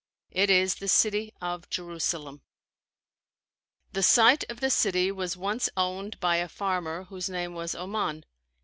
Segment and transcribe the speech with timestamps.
[0.31, 2.41] It is the city of Jerusalem.
[3.93, 8.25] The site of the city was once owned by a farmer whose name was Oman.